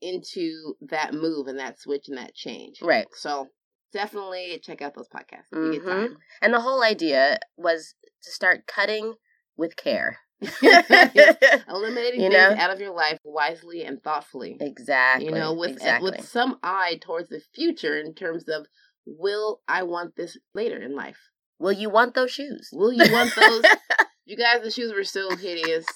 into 0.00 0.76
that 0.80 1.14
move 1.14 1.48
and 1.48 1.58
that 1.58 1.80
switch 1.80 2.06
and 2.08 2.16
that 2.18 2.34
change. 2.36 2.80
Right. 2.80 3.08
So 3.16 3.48
definitely 3.92 4.60
check 4.62 4.82
out 4.82 4.94
those 4.94 5.08
podcasts 5.08 5.52
if 5.52 5.58
you 5.64 5.72
get 5.72 5.82
Mhm. 5.82 5.88
time. 5.88 6.16
And 6.42 6.52
the 6.54 6.60
whole 6.60 6.82
idea 6.82 7.38
was 7.56 7.94
to 8.22 8.30
start 8.30 8.66
cutting 8.66 9.14
with 9.56 9.76
care. 9.76 10.18
Eliminating 11.68 12.20
You 12.20 12.30
things 12.30 12.32
know? 12.32 12.54
out 12.56 12.70
of 12.70 12.80
your 12.80 12.94
life 12.94 13.18
wisely 13.24 13.82
and 13.84 14.02
thoughtfully. 14.02 14.56
exactly. 14.60 15.26
You 15.26 15.32
know, 15.32 15.52
with 15.52 15.72
exactly. 15.72 16.10
with 16.12 16.24
some 16.26 16.58
eye 16.62 16.98
towards 17.00 17.28
the 17.28 17.40
future 17.54 17.98
in 17.98 18.14
terms 18.14 18.48
of 18.48 18.66
will 19.06 19.60
I 19.66 19.82
want 19.82 20.16
this 20.16 20.36
later 20.54 20.80
in 20.80 20.94
life? 20.94 21.18
Will 21.58 21.72
you 21.72 21.90
want 21.90 22.14
those 22.14 22.30
shoes? 22.30 22.70
Will 22.72 22.92
you 22.92 23.10
want 23.10 23.34
those? 23.34 23.64
you 24.26 24.36
guys, 24.36 24.62
the 24.62 24.70
shoes 24.70 24.92
were 24.92 25.04
so 25.04 25.34
hideous. 25.34 25.86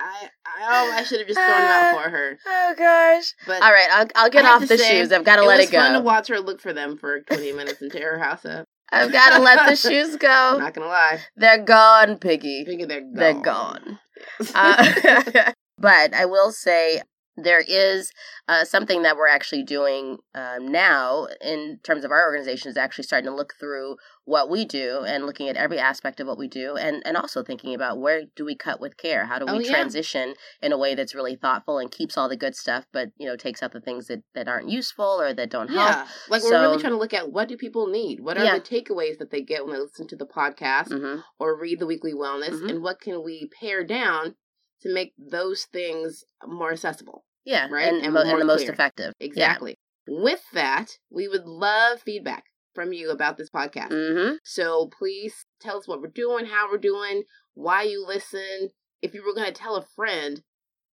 I 0.00 0.28
I 0.44 0.62
oh 0.88 0.92
I 0.94 1.02
should 1.04 1.18
have 1.20 1.28
just 1.28 1.38
thrown 1.38 1.48
them 1.48 1.70
out 1.70 1.94
for 2.04 2.10
her. 2.10 2.38
Oh 2.46 2.74
gosh. 2.76 3.32
But 3.46 3.62
All 3.62 3.72
right, 3.72 3.88
I'll 3.90 4.06
I'll 4.16 4.30
get 4.30 4.44
off 4.44 4.66
the 4.66 4.76
say, 4.78 5.00
shoes. 5.00 5.12
I've 5.12 5.24
got 5.24 5.36
to 5.36 5.42
it 5.42 5.46
let 5.46 5.58
was 5.58 5.68
it 5.68 5.72
go. 5.72 5.78
fun 5.78 5.92
to 5.94 6.00
watch 6.00 6.28
her 6.28 6.40
look 6.40 6.60
for 6.60 6.72
them 6.72 6.96
for 6.98 7.20
20 7.20 7.52
minutes 7.52 7.80
and 7.80 7.90
tear 7.92 8.16
her 8.18 8.22
house 8.24 8.44
up. 8.44 8.64
I've 8.92 9.10
got 9.12 9.36
to 9.36 9.42
let 9.42 9.68
the 9.68 9.76
shoes 9.88 10.16
go. 10.16 10.28
I'm 10.54 10.60
not 10.60 10.74
gonna 10.74 10.86
lie, 10.88 11.20
They're 11.36 11.62
gone, 11.62 12.18
Piggy. 12.18 12.64
Think 12.64 12.86
they're 12.88 13.00
gone. 13.00 13.14
They're 13.14 13.34
gone. 13.40 13.98
Uh, 14.54 15.52
but 15.78 16.14
I 16.14 16.24
will 16.24 16.50
say 16.50 17.02
there 17.36 17.60
is 17.66 18.12
uh, 18.48 18.64
something 18.64 19.02
that 19.02 19.16
we're 19.16 19.28
actually 19.28 19.62
doing 19.62 20.18
um, 20.34 20.68
now 20.68 21.26
in 21.42 21.78
terms 21.82 22.04
of 22.04 22.10
our 22.10 22.24
organization 22.24 22.70
is 22.70 22.76
actually 22.76 23.04
starting 23.04 23.28
to 23.28 23.34
look 23.34 23.54
through 23.60 23.96
what 24.24 24.48
we 24.48 24.64
do 24.64 25.04
and 25.06 25.26
looking 25.26 25.48
at 25.48 25.56
every 25.56 25.78
aspect 25.78 26.18
of 26.18 26.26
what 26.26 26.38
we 26.38 26.48
do 26.48 26.76
and, 26.76 27.02
and 27.04 27.16
also 27.16 27.42
thinking 27.42 27.74
about 27.74 27.98
where 27.98 28.22
do 28.34 28.44
we 28.44 28.54
cut 28.56 28.80
with 28.80 28.96
care 28.96 29.26
how 29.26 29.38
do 29.38 29.44
we 29.44 29.52
Oh, 29.52 29.60
yeah. 29.60 29.70
transition 29.70 30.34
in 30.62 30.72
a 30.72 30.78
way 30.78 30.94
that's 30.94 31.14
really 31.14 31.36
thoughtful 31.36 31.78
and 31.78 31.90
keeps 31.90 32.16
all 32.16 32.28
the 32.28 32.36
good 32.36 32.56
stuff 32.56 32.86
but 32.92 33.10
you 33.18 33.26
know 33.26 33.36
takes 33.36 33.62
out 33.62 33.72
the 33.72 33.80
things 33.80 34.06
that, 34.06 34.22
that 34.34 34.48
aren't 34.48 34.68
useful 34.70 35.20
or 35.20 35.34
that 35.34 35.50
don't 35.50 35.68
help 35.68 35.78
Yeah, 35.78 36.06
like 36.28 36.42
we're 36.42 36.60
really 36.60 36.80
trying 36.80 36.94
to 36.94 36.98
look 36.98 37.14
at 37.14 37.30
what 37.30 37.48
do 37.48 37.56
people 37.56 37.86
need? 37.86 38.20
What 38.20 38.38
are 38.38 38.44
Yeah. 38.44 38.54
the 38.58 38.60
takeaways 38.60 39.18
that 39.18 39.30
they 39.30 39.42
get 39.42 39.64
when 39.64 39.74
they 39.74 39.80
listen 39.80 40.08
to 40.08 40.16
the 40.16 40.26
podcast 40.26 40.88
hmm 40.92 41.20
or 41.38 41.58
read 41.58 41.78
the 41.80 41.86
weekly 41.86 42.14
wellness, 42.14 42.62
Mhm. 42.62 42.70
and 42.70 42.82
what 42.82 42.98
can 43.00 43.22
we 43.22 43.50
pare 43.60 43.84
down 43.84 44.36
to 44.80 44.92
make 44.92 45.12
those 45.18 45.64
things 45.66 46.24
more 46.46 46.72
accessible? 46.72 47.25
Yeah 47.46 47.68
Right, 47.70 47.88
and, 47.88 48.04
and 48.04 48.12
mo- 48.12 48.20
and 48.20 48.40
the 48.40 48.44
most 48.44 48.58
clear. 48.64 48.72
effective 48.72 49.14
Exactly. 49.20 49.76
With 50.08 50.42
that, 50.52 50.98
we 51.10 51.26
would 51.26 51.46
love 51.46 52.00
feedback 52.02 52.44
from 52.74 52.92
you 52.92 53.10
about 53.10 53.38
this 53.38 53.50
podcast. 53.50 53.88
hmm 53.90 54.34
So 54.44 54.90
please 54.98 55.34
tell 55.60 55.78
us 55.78 55.88
what 55.88 56.00
we're 56.00 56.08
doing, 56.08 56.44
how 56.46 56.70
we're 56.70 56.78
doing, 56.78 57.22
why 57.54 57.82
you 57.82 58.04
listen. 58.06 58.70
If 59.02 59.14
you 59.14 59.24
were 59.24 59.34
going 59.34 59.52
to 59.52 59.52
tell 59.60 59.76
a 59.76 59.84
friend, 59.96 60.42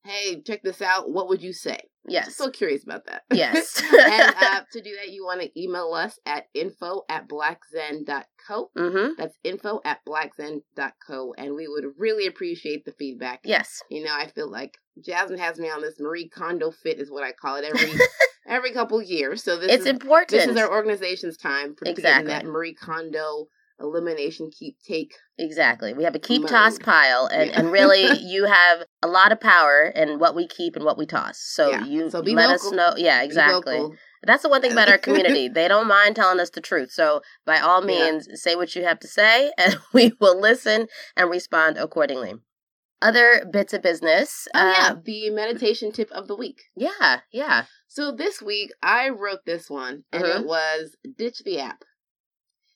hey, 0.05 0.41
check 0.43 0.63
this 0.63 0.81
out, 0.81 1.11
what 1.11 1.29
would 1.29 1.43
you 1.43 1.53
say? 1.53 1.79
Yes 2.07 2.37
So 2.37 2.51
curious 2.51 2.83
about 2.85 3.07
that. 3.07 3.23
yes 3.33 3.81
and 3.93 4.35
uh, 4.41 4.61
to 4.73 4.81
do 4.81 4.95
that, 4.97 5.13
you 5.13 5.25
want 5.25 5.41
to 5.41 5.61
email 5.61 5.93
us 5.93 6.19
at 6.27 6.47
info 6.55 7.03
at 7.09 7.29
blackzen.co. 7.29 8.71
hmm 8.77 9.09
That's 9.17 9.37
info 9.45 9.81
at 9.85 10.05
blackzen.co. 10.07 11.35
And 11.39 11.55
we 11.55 11.69
would 11.69 11.85
really 11.99 12.27
appreciate 12.27 12.85
the 12.85 12.93
feedback. 12.93 13.41
yes 13.45 13.83
You 13.91 14.05
know, 14.05 14.15
I 14.15 14.29
feel 14.29 14.51
like 14.51 14.79
Jasmine 15.05 15.39
has 15.39 15.59
me 15.59 15.71
on 15.71 15.81
this 15.83 15.99
Marie 16.01 16.29
Kondo 16.29 16.71
fit, 16.71 16.99
is 17.01 17.11
what 17.11 17.25
I 17.25 17.33
call 17.33 17.57
it, 17.57 17.65
every 17.65 17.93
every 18.47 18.73
couple 18.73 19.01
years. 19.03 19.43
So 19.43 19.57
this 19.59 19.73
it's 19.73 19.83
is 19.83 19.87
important 19.87 20.31
this 20.31 20.49
is 20.49 20.57
our 20.57 20.71
organization's 20.71 21.37
time 21.37 21.75
for 21.75 21.87
Exactly. 21.89 22.27
that 22.29 22.45
Marie 22.45 22.75
Kondo 22.75 23.49
elimination 23.83 24.51
keep 24.57 24.77
take. 24.87 25.13
Exactly. 25.39 25.93
We 25.93 26.05
have 26.05 26.15
a 26.15 26.19
keep 26.19 26.43
mode. 26.43 26.51
toss 26.51 26.79
pile 26.79 27.27
and, 27.27 27.51
Yeah. 27.51 27.59
and 27.61 27.73
really 27.73 28.19
you 28.23 28.45
have 28.47 28.85
a 29.03 29.09
lot 29.09 29.33
of 29.33 29.41
power 29.41 29.93
in 29.95 30.19
what 30.19 30.35
we 30.35 30.47
keep 30.47 30.77
and 30.77 30.85
what 30.85 30.97
we 30.97 31.05
toss. 31.07 31.39
So 31.39 31.71
Yeah. 31.71 31.85
you 31.85 32.11
So 32.11 32.23
be 32.23 32.35
let 32.35 32.51
us 32.51 32.63
vocal. 32.63 32.77
know 32.77 32.95
yeah, 32.97 33.23
exactly. 33.23 33.83
That's 34.25 34.45
the 34.45 34.49
one 34.49 34.63
thing 34.63 34.73
about 34.73 34.89
our 34.89 34.99
community. 34.99 35.49
they 35.55 35.67
don't 35.67 35.89
mind 35.89 36.15
telling 36.17 36.39
us 36.39 36.51
the 36.51 36.61
truth. 36.61 36.93
So 36.93 37.23
by 37.45 37.59
all 37.59 37.81
Yeah. 37.81 37.87
means 38.13 38.29
say 38.41 38.55
what 38.55 38.75
you 38.77 38.85
have 38.85 39.01
to 39.01 39.09
say 39.09 39.53
and 39.59 39.77
we 39.93 40.13
will 40.21 40.41
listen 40.41 40.87
and 41.17 41.29
respond 41.29 41.77
accordingly. 41.77 42.35
Other 43.01 43.45
bits 43.53 43.73
of 43.75 43.83
business. 43.83 44.47
Oh, 44.55 44.71
yeah, 44.71 44.93
uh, 44.93 44.97
the 45.05 45.29
meditation 45.31 45.91
tip 45.91 46.09
of 46.13 46.29
the 46.29 46.37
week. 46.37 46.61
yeah, 46.77 47.21
yeah. 47.33 47.65
So 47.89 48.13
this 48.13 48.41
week 48.41 48.71
I 48.81 49.09
wrote 49.09 49.41
this 49.45 49.69
one, 49.69 50.05
and 50.13 50.23
Mhm. 50.23 50.41
it 50.41 50.47
was 50.47 50.95
ditch 51.19 51.41
the 51.45 51.59
app. 51.59 51.83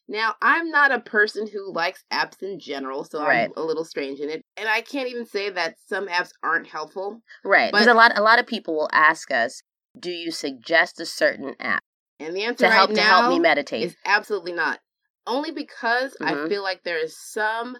Now 0.09 0.35
I'm 0.41 0.71
not 0.71 0.93
a 0.93 1.01
person 1.01 1.47
who 1.49 1.73
likes 1.73 2.05
apps 2.13 2.43
in 2.43 2.61
general, 2.61 3.05
so 3.05 3.21
Right. 3.23 3.45
I'm 3.49 3.53
a 3.57 3.67
little 3.67 3.85
strange 3.85 4.21
in 4.21 4.31
it, 4.31 4.43
and 4.57 4.69
I 4.69 4.81
can't 4.81 5.09
even 5.09 5.27
say 5.27 5.51
that 5.51 5.77
some 5.87 6.07
apps 6.07 6.31
aren't 6.43 6.69
helpful. 6.69 7.23
Right. 7.45 7.73
But- 7.73 7.79
Because 7.81 7.93
a 7.93 7.95
lot 7.95 8.17
a 8.17 8.23
lot 8.23 8.39
of 8.39 8.47
people 8.47 8.75
will 8.75 8.91
ask 8.93 9.31
us, 9.31 9.63
do 9.99 10.11
you 10.11 10.31
suggest 10.31 11.01
a 11.01 11.07
certain 11.07 11.55
app 11.59 11.83
And 12.21 12.37
the 12.37 12.45
answer 12.45 12.65
to 12.65 12.71
right 12.71 12.77
help 12.77 12.95
to 12.95 13.03
help 13.03 13.29
me 13.29 13.39
meditate? 13.39 13.83
is 13.83 13.97
absolutely 14.05 14.53
not. 14.53 14.81
Only 15.27 15.51
because 15.51 16.17
I 16.21 16.35
Mhm. 16.35 16.49
feel 16.49 16.63
like 16.63 16.85
there 16.85 16.99
is 16.99 17.19
some 17.19 17.79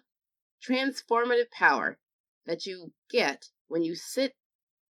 transformative 0.61 1.51
power 1.51 1.99
that 2.47 2.67
you 2.67 2.93
get 3.11 3.51
when 3.69 3.83
you 3.83 3.95
sit 3.95 4.35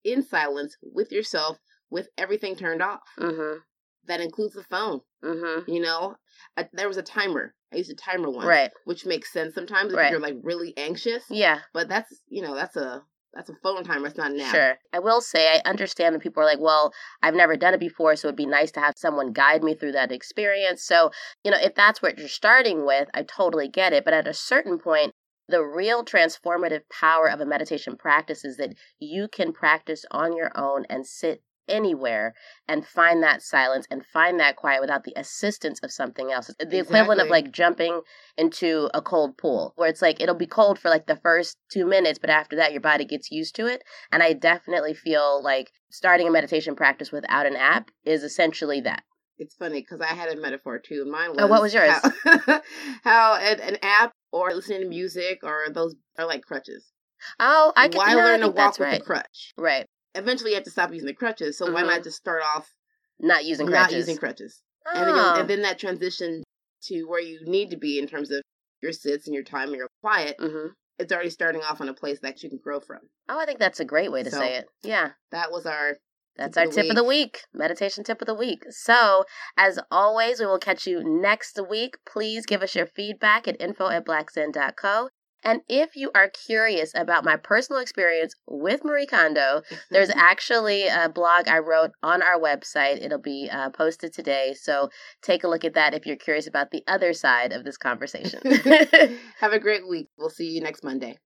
in 0.05 0.23
silence 0.23 0.77
with 0.83 1.13
yourself 1.13 1.59
with 1.91 2.09
everything 2.19 2.57
turned 2.57 2.83
off. 2.83 3.09
mm-hmm. 3.19 3.61
That 4.09 4.21
includes 4.21 4.55
the 4.55 4.65
phone. 4.65 5.01
Mm-hmm. 5.25 5.71
You 5.71 5.81
know, 5.81 6.17
I, 6.57 6.69
there 6.73 6.89
was 6.89 6.97
a 6.97 7.03
timer. 7.03 7.55
I 7.73 7.77
used 7.77 7.91
a 7.91 7.95
timer 7.95 8.31
once, 8.31 8.47
Right. 8.47 8.71
which 8.85 9.07
makes 9.07 9.33
sense 9.33 9.55
sometimes 9.55 9.93
if 9.93 9.99
Right. 9.99 10.11
you're 10.11 10.21
like 10.21 10.37
really 10.43 10.75
anxious. 10.77 11.25
Yeah. 11.31 11.61
But 11.73 11.89
that's 11.89 12.13
you 12.29 12.43
know 12.43 12.55
that's 12.55 12.77
a 12.77 13.03
that's 13.33 13.49
a 13.49 13.55
phone 13.63 13.83
timer. 13.85 14.09
It's 14.09 14.19
not 14.19 14.33
an 14.33 14.41
app. 14.41 14.55
Sure. 14.55 14.75
I 14.93 14.99
will 14.99 15.23
say 15.23 15.49
I 15.55 15.63
understand 15.69 16.15
that 16.15 16.21
people 16.23 16.43
are 16.43 16.47
like, 16.47 16.61
well, 16.61 16.93
I've 17.23 17.35
never 17.35 17.57
done 17.57 17.73
it 17.73 17.81
before, 17.81 18.15
so 18.15 18.29
it'd 18.29 18.37
be 18.37 18.45
nice 18.45 18.71
to 18.73 18.81
have 18.81 18.95
someone 18.97 19.33
guide 19.33 19.63
me 19.63 19.75
through 19.75 19.93
that 19.93 20.13
experience. 20.13 20.83
So, 20.85 21.11
you 21.43 21.51
know, 21.51 21.57
if 21.59 21.75
that's 21.75 22.03
what 22.03 22.19
you're 22.19 22.29
starting 22.29 22.85
with, 22.85 23.09
I 23.15 23.23
totally 23.23 23.69
get 23.69 23.95
it. 23.95 24.05
But 24.05 24.13
at 24.13 24.29
a 24.29 24.35
certain 24.35 24.79
point, 24.79 25.13
the 25.49 25.63
real 25.63 26.05
transformative 26.05 26.83
power 26.91 27.27
of 27.31 27.41
a 27.41 27.47
meditation 27.47 27.97
practice 27.97 28.45
is 28.45 28.59
that 28.59 28.75
you 28.99 29.29
can 29.29 29.53
practice 29.55 30.05
on 30.11 30.37
your 30.37 30.51
own 30.55 30.85
and 30.91 31.07
sit 31.07 31.43
anywhere 31.69 32.35
and 32.69 32.87
find 32.87 33.23
that 33.23 33.43
silence 33.43 33.87
and 33.91 34.05
find 34.05 34.39
that 34.41 34.57
quiet 34.57 34.81
without 34.81 35.05
the 35.05 35.13
assistance 35.17 35.81
of 35.83 35.93
something 35.93 36.33
else. 36.33 36.51
The 36.59 36.79
equivalent 36.79 37.21
of 37.21 37.29
like 37.29 37.51
jumping 37.51 38.03
into 38.37 38.91
a 38.95 39.03
cold 39.03 39.37
pool 39.37 39.73
where 39.77 39.89
it's 39.89 40.03
like 40.03 40.21
it'll 40.21 40.35
be 40.35 40.47
cold 40.47 40.79
for 40.79 40.89
like 40.89 41.07
the 41.07 41.17
first 41.17 41.59
2 41.73 41.87
minutes 41.87 42.19
but 42.19 42.31
after 42.31 42.57
that 42.57 42.73
your 42.73 42.81
body 42.81 43.05
gets 43.05 43.31
used 43.31 43.55
to 43.57 43.67
it 43.67 43.83
and 44.11 44.23
I 44.23 44.33
definitely 44.33 44.95
feel 44.95 45.43
like 45.43 45.71
starting 45.91 46.27
a 46.27 46.31
meditation 46.31 46.75
practice 46.75 47.13
without 47.13 47.47
an 47.47 47.57
app 47.57 47.91
is 48.05 48.23
essentially 48.23 48.81
that. 48.83 49.03
It's 49.39 49.55
funny 49.55 49.81
because 49.81 50.01
I 50.01 50.15
had 50.15 50.29
a 50.29 50.41
metaphor 50.41 50.79
too. 50.79 51.05
Mine 51.05 51.31
was 51.31 51.39
Oh, 51.41 51.47
what 51.47 51.63
was 51.63 51.75
yours? 51.75 51.93
How, 52.25 52.61
how 53.05 53.35
an, 53.37 53.61
an 53.61 53.77
app 53.83 54.13
or 54.31 54.53
listening 54.53 54.83
to 54.83 54.89
music 54.89 55.41
or 55.43 55.67
those 55.73 55.95
are 56.19 56.27
like 56.27 56.43
crutches. 56.43 56.93
Oh, 57.39 57.73
I 57.77 57.89
can 57.89 57.99
why 57.99 58.15
learn 58.15 58.41
to 58.41 58.49
walk 58.49 58.79
with 58.79 58.89
right. 58.89 59.01
a 59.01 59.05
crutch? 59.05 59.53
Right. 59.57 59.87
Eventually, 60.15 60.51
you 60.51 60.57
have 60.57 60.65
to 60.65 60.71
stop 60.71 60.93
using 60.93 61.07
the 61.07 61.15
crutches. 61.15 61.57
So 61.59 61.71
why 61.73 61.83
Mhm. 61.83 61.87
not 61.89 62.03
just 62.05 62.17
start 62.19 62.43
off 62.43 62.75
Not 63.19 63.45
using 63.45 63.67
crutches? 63.67 63.93
not 63.93 63.97
using 63.97 64.17
crutches? 64.19 64.63
Oh. 64.87 64.91
And, 64.95 65.09
then 65.09 65.41
and 65.41 65.51
then 65.51 65.63
that 65.63 65.79
transition 65.79 66.43
to 66.85 67.05
where 67.05 67.21
you 67.21 67.45
need 67.47 67.71
to 67.71 67.77
be 67.77 67.99
in 67.99 68.07
terms 68.07 68.31
of 68.31 68.43
your 68.83 68.93
sits 68.93 69.27
and 69.27 69.35
your 69.35 69.45
time 69.45 69.69
and 69.69 69.77
your 69.77 69.89
quiet. 70.01 70.37
hmm 70.41 70.69
It's 70.99 71.13
already 71.13 71.31
starting 71.31 71.63
off 71.63 71.81
on 71.81 71.89
a 71.89 71.95
place 71.95 72.21
that 72.21 72.43
you 72.43 72.49
can 72.51 72.59
grow 72.59 72.79
from. 72.81 73.01
Oh, 73.29 73.39
I 73.39 73.47
think 73.47 73.59
that's 73.59 73.81
a 73.81 73.85
great 73.85 74.13
way 74.13 74.23
to 74.23 74.31
So- 74.31 74.39
say 74.39 74.55
it. 74.57 74.69
Yeah. 74.83 75.13
That 75.31 75.51
was 75.51 75.67
our 75.67 75.97
That's 76.37 76.55
Tip 76.55 76.63
our 76.63 76.69
of 76.69 76.75
tip 76.75 76.91
of 76.91 76.97
the 76.97 77.05
week, 77.05 77.43
meditation 77.53 78.05
tip 78.05 78.23
of 78.23 78.27
the 78.27 78.35
week. 78.35 78.63
So, 78.71 79.25
as 79.57 79.79
always, 79.91 80.41
we 80.41 80.47
will 80.47 80.59
catch 80.59 80.87
you 80.87 81.03
next 81.05 81.59
week. 81.69 81.97
Please 82.07 82.47
give 82.47 82.63
us 82.63 82.75
your 82.75 82.87
feedback 82.87 83.47
at 83.47 83.61
info 83.61 83.89
at 83.89 84.05
blackzen.co. 84.07 85.11
And 85.43 85.61
if 85.69 85.97
you 85.97 86.11
are 86.15 86.29
curious 86.29 86.93
about 86.95 87.25
my 87.25 87.37
personal 87.37 87.81
experience 87.81 88.35
with 88.47 88.85
Marie 88.85 89.07
Kondo, 89.07 89.63
there's 89.91 90.11
actually 90.11 90.87
a 90.87 91.09
blog 91.09 91.49
I 91.49 91.59
wrote 91.59 91.93
on 92.03 92.23
our 92.23 92.39
website. 92.39 93.03
It'll 93.03 93.19
be 93.19 93.49
uh, 93.51 93.71
posted 93.71 94.13
today. 94.13 94.55
So, 94.59 94.91
take 95.23 95.45
a 95.45 95.49
look 95.49 95.65
at 95.65 95.75
that 95.75 95.95
if 95.95 96.07
you're 96.07 96.17
curious 96.17 96.47
about 96.47 96.71
the 96.71 96.83
other 96.87 97.13
side 97.13 97.53
of 97.53 97.65
this 97.65 97.77
conversation. 97.77 98.41
Have 99.41 99.53
a 99.53 99.59
great 99.59 99.89
week. 99.89 100.09
We'll 100.19 100.31
see 100.31 100.49
you 100.49 100.61
next 100.61 100.85
Monday. 100.85 101.19